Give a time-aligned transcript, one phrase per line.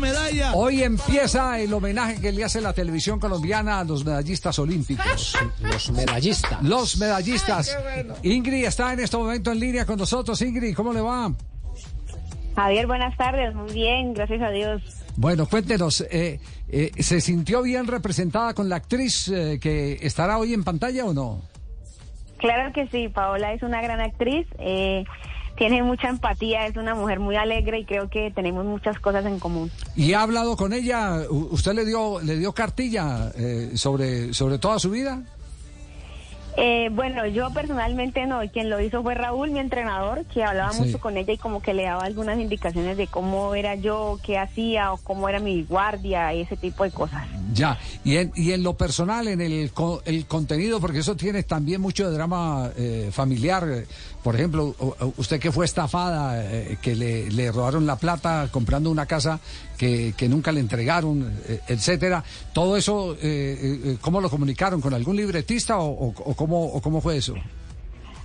[0.00, 0.54] Medalla.
[0.54, 5.36] Hoy empieza el homenaje que le hace la televisión colombiana a los medallistas olímpicos.
[5.60, 6.62] Los medallistas.
[6.62, 7.78] Los medallistas.
[8.22, 10.40] Ingrid está en este momento en línea con nosotros.
[10.42, 11.32] Ingrid, ¿cómo le va?
[12.56, 13.54] Javier, buenas tardes.
[13.54, 14.82] Muy bien, gracias a Dios.
[15.16, 20.54] Bueno, cuéntenos, eh, eh, ¿se sintió bien representada con la actriz eh, que estará hoy
[20.54, 21.42] en pantalla o no?
[22.40, 25.04] Claro que sí, Paola es una gran actriz, eh,
[25.60, 29.38] tiene mucha empatía, es una mujer muy alegre y creo que tenemos muchas cosas en
[29.38, 29.70] común.
[29.94, 31.18] ¿Y ha hablado con ella?
[31.28, 35.20] ¿Usted le dio, le dio cartilla eh, sobre, sobre toda su vida?
[36.56, 40.80] Eh, bueno, yo personalmente no, quien lo hizo fue Raúl, mi entrenador, que hablaba Sí.
[40.80, 44.38] mucho con ella y como que le daba algunas indicaciones de cómo era yo, qué
[44.38, 47.22] hacía o cómo era mi guardia y ese tipo de cosas.
[47.52, 49.70] Ya, y en, y en lo personal, en el,
[50.04, 53.84] el contenido, porque eso tiene también mucho de drama eh, familiar.
[54.22, 54.74] Por ejemplo,
[55.16, 59.40] usted que fue estafada, eh, que le, le robaron la plata comprando una casa
[59.78, 62.22] que, que nunca le entregaron, eh, etcétera.
[62.52, 64.80] Todo eso, eh, eh, ¿cómo lo comunicaron?
[64.80, 67.34] ¿Con algún libretista o- o cómo, o cómo fue eso?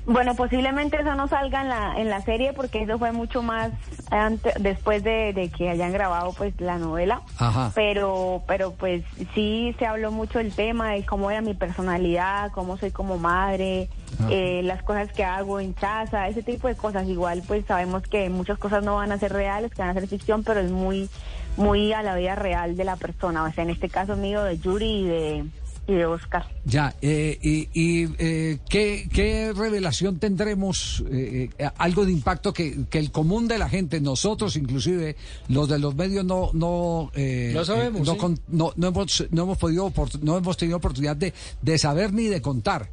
[0.07, 3.71] Bueno, posiblemente eso no salga en la, en la serie porque eso fue mucho más
[4.11, 7.21] ante- después de, de que hayan grabado pues la novela.
[7.39, 7.71] Ajá.
[7.73, 12.77] Pero, pero pues sí se habló mucho del tema de cómo era mi personalidad, cómo
[12.77, 13.89] soy como madre,
[14.29, 17.07] eh, las cosas que hago en casa, ese tipo de cosas.
[17.07, 20.07] Igual pues sabemos que muchas cosas no van a ser reales, que van a ser
[20.07, 21.09] ficción, pero es muy,
[21.57, 23.43] muy a la vida real de la persona.
[23.43, 25.45] O sea, en este caso mío de Yuri y de,
[25.87, 26.45] y de Oscar.
[26.65, 31.03] Ya, eh, y, y, eh, ¿qué, qué revelación tendremos?
[31.11, 35.15] eh, eh, algo de impacto que, que el común de la gente, nosotros inclusive,
[35.47, 38.17] los de los medios no no eh, Lo sabemos, eh, no, sí.
[38.17, 42.13] con- no, no hemos no hemos podido opor- no hemos tenido oportunidad de, de saber
[42.13, 42.89] ni de contar.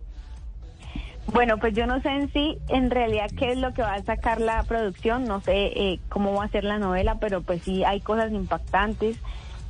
[1.33, 4.03] Bueno, pues yo no sé en sí, en realidad, qué es lo que va a
[4.03, 7.85] sacar la producción, no sé eh, cómo va a ser la novela, pero pues sí
[7.85, 9.17] hay cosas impactantes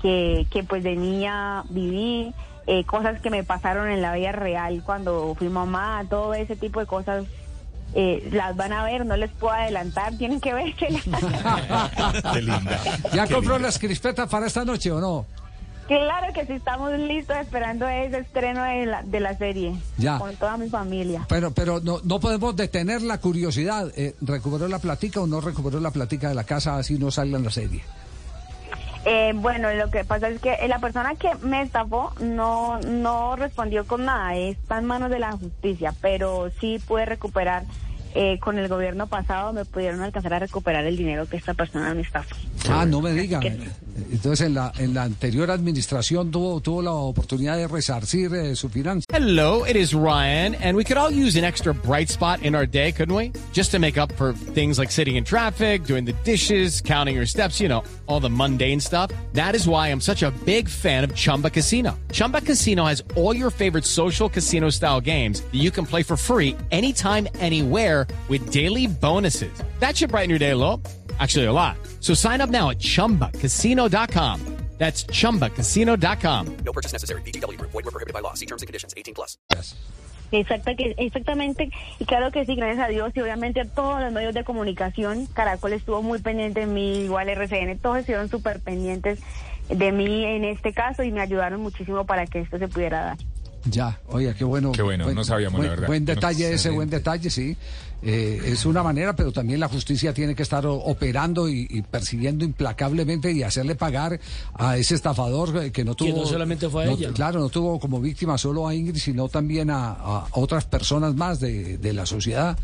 [0.03, 2.35] que, que pues de niña viví,
[2.67, 6.81] eh, cosas que me pasaron en la vida real cuando fui mamá, todo ese tipo
[6.81, 7.25] de cosas.
[7.95, 10.75] eh, las van a ver, no les puedo adelantar, tienen que verlas.
[12.33, 12.81] Qué linda.
[13.13, 13.69] ¿Ya Qué compró linda.
[13.69, 15.27] las crispetas para esta noche o no?
[15.89, 20.17] claro que sí, estamos listos esperando ese estreno de la, de la serie Ya.
[20.19, 21.27] con toda mi familia.
[21.29, 23.93] Pero pero no, no podemos detener la curiosidad.
[23.97, 27.37] Eh, ¿Recuperó la platica o no recuperó la platica de la casa así no salga
[27.37, 27.83] en la serie?
[29.05, 33.85] Eh, bueno, lo que pasa es que la persona que me estafó no, no respondió
[33.85, 37.65] con nada, está en manos de la justicia, pero sí pude recuperar,
[38.15, 41.93] eh, con el gobierno pasado me pudieron alcanzar a recuperar el dinero que esta persona
[41.95, 42.37] me estafó.
[42.69, 43.41] Ah, no me diga.
[43.41, 43.57] que-
[44.11, 48.69] Entonces en la en la anterior administración tuvo tuvo la oportunidad de resarcir eh, su
[48.71, 49.05] finanza.
[49.13, 52.67] Hello, it is Ryan, and we could all use an extra bright spot in our
[52.67, 53.33] day, couldn't we?
[53.53, 57.27] Just to make up for things like sitting in traffic, doing the dishes, counting your
[57.27, 59.11] steps, you know, all the mundane stuff.
[59.35, 61.99] That is why I'm such a big fan of Chumba Casino.
[62.13, 66.17] Chumba Casino has all your favorite social casino style games that you can play for
[66.17, 69.53] free anytime, anywhere with daily bonuses.
[69.81, 70.81] That should brighten your day a little.
[71.23, 71.77] Actually, a lot.
[72.01, 74.41] So sign up now at chumbacasino.com.
[74.79, 76.57] That's chumbacasino.com.
[76.65, 77.23] No purchase necessary.
[77.23, 77.71] VGW Group.
[77.71, 78.35] Void were prohibited by law.
[78.35, 78.93] See terms and conditions.
[78.97, 79.39] 18 plus.
[80.33, 84.11] Exacta que, exactamente, y claro que sí, gracias a Dios, y obviamente a todos los
[84.13, 89.21] medios de comunicación, Caracol estuvo muy pendiente de mí, igual RCN, todos estuvieron súper pendientes
[89.69, 93.19] de mí en este caso y me ayudaron muchísimo para que esto se pudiera dar.
[93.65, 94.73] Ya, oiga, qué bueno.
[94.73, 95.87] Qué bueno, buen, no sabíamos, la verdad.
[95.87, 97.57] Buen No, detalle ese, buen detalle, sí.
[98.05, 102.45] Eh, es una manera, pero también la justicia tiene que estar operando y, y persiguiendo
[102.45, 104.19] implacablemente y hacerle pagar
[104.55, 106.17] a ese estafador eh, que no tuvo.
[106.23, 107.13] no solamente fue a no- ella.
[107.13, 111.39] Claro, no tuvo como víctima solo a Ingrid, sino también a, a otras personas más
[111.39, 112.59] de, de la sociedad.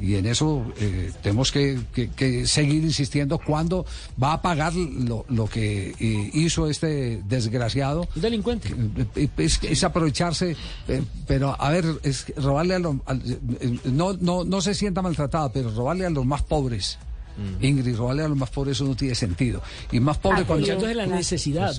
[0.00, 3.84] Y en eso eh, tenemos que, que- que seguir insistiendo cuándo
[4.22, 8.08] va a pagar lo, lo que eh, hizo este desgraciado.
[8.16, 8.74] Un delincuente.
[9.36, 12.96] Es, es aprovecharse, eh, pero a ver, es robarle a los...
[13.06, 13.22] al-
[13.60, 16.98] eh, no, no, no se sienta maltratada, pero robarle a los más pobres.
[17.62, 19.62] Ingrid, robarle a los más pobres eso no tiene sentido.
[19.90, 20.64] Y más pobre cuando...
[20.66, 21.72] Aprovechando de la necesidad.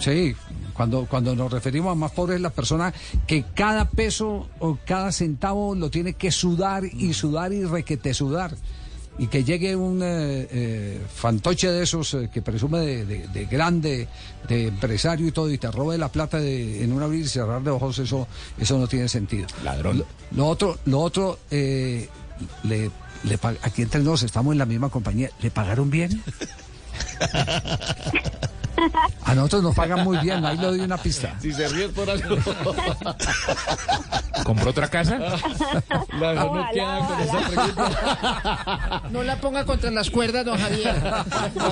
[0.00, 0.34] Sí,
[0.72, 2.92] cuando, cuando nos referimos a más pobres es la persona
[3.28, 8.56] que cada peso o cada centavo lo tiene que sudar y sudar y requete sudar.
[9.18, 13.44] Y que llegue un eh, eh, fantoche de esos eh, que presume de, de- de
[13.46, 14.08] grande,
[14.48, 17.62] de empresario y todo, y te robe la plata de- en un abrir y cerrar
[17.62, 18.28] de ojos, eso,
[18.58, 19.46] eso no tiene sentido.
[19.64, 19.98] Ladrón.
[19.98, 22.08] Lo, lo otro, lo otro eh,
[22.64, 22.90] le,
[23.24, 26.22] le aquí entre nos estamos en la misma compañía, ¿le pagaron bien?
[29.24, 31.34] A nosotros nos pagan muy bien, ahí le doy una pista.
[31.40, 32.36] Si se ríe por algo.
[34.44, 35.18] ¿Compró otra casa?
[36.14, 37.02] Ojalá, ojalá.
[39.10, 40.94] No la ponga contra las cuerdas, don Javier.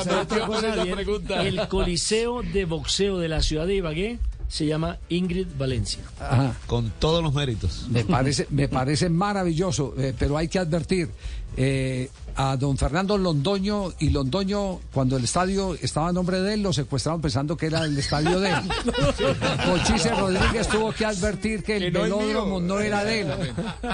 [0.03, 1.07] ¿Sabe otra cosa, Javier?
[1.41, 4.19] El Coliseo de Boxeo de la ciudad de Ibagué
[4.49, 6.03] se llama Ingrid Valencia.
[6.21, 6.55] Ajá.
[6.67, 7.87] Con todos los méritos.
[7.91, 11.11] Me parece, me parece maravilloso, eh, pero hay que advertir
[11.57, 16.63] eh, a don Fernando Londoño y Londoño, cuando el estadio estaba a nombre de él,
[16.63, 18.57] lo secuestraron pensando que era el estadio de él.
[19.65, 23.29] Cochise Rodríguez tuvo que advertir que el Que no es velódromo no era de él.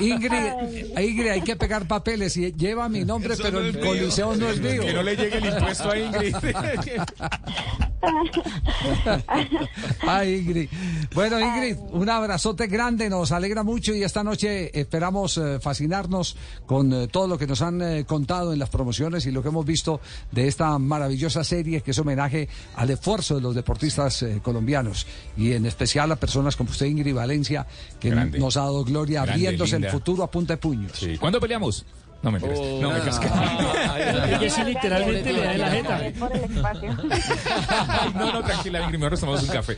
[0.00, 3.84] Ingrid, Ingrid, hay que pegar papeles y lleva mi nombre, Eso pero no el mío.
[3.84, 4.82] coliseo no es mío.
[4.82, 6.36] Que no le llegue el impuesto a Ingrid.
[10.00, 10.68] Ay, Ingrid.
[11.14, 16.36] Bueno, Ingrid, un abrazote grande, nos alegra mucho y esta noche esperamos eh, fascinarnos
[16.66, 19.48] con eh, todo lo que nos han eh, contado en las promociones y lo que
[19.48, 20.00] hemos visto
[20.30, 25.06] de esta maravillosa serie que es homenaje al esfuerzo de los deportistas colombianos
[25.36, 27.66] y en especial a personas como usted, Ingrid Valencia,
[27.98, 28.38] que Grande.
[28.38, 30.92] nos ha dado gloria Grande, viéndose el futuro a punta de puños.
[30.94, 31.16] Sí.
[31.18, 31.84] ¿Cuándo peleamos?
[32.22, 33.26] No me No me casqué.
[33.28, 36.06] Ella sí literalmente le da la jeta.
[36.06, 36.14] El
[38.14, 38.98] No, no, tranquila, Ingrid.
[38.98, 39.76] Mejor nos tomamos un café.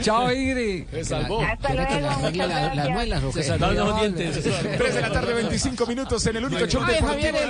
[0.00, 0.84] Chao, Ingrid.
[0.98, 1.42] Hasta luego.
[1.42, 3.34] Muchas gracias.
[3.34, 4.42] Se salvaron los dientes.
[4.78, 7.04] 3 de la tarde, 25 minutos en el único show de la el-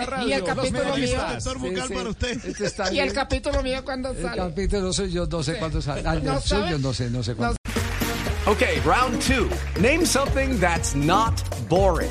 [0.06, 0.28] radio.
[0.28, 1.20] y el Los capítulo mío.
[1.94, 2.44] para usted.
[2.44, 4.36] Este Y el capítulo mío cuando El sale.
[4.36, 6.02] capítulo suyo, no sé cuándo sale.
[6.04, 7.56] Ah, el suyo, no sé, no sé cuándo.
[8.46, 9.48] Okay, round two.
[9.80, 11.32] Name something that's not
[11.68, 12.10] boring.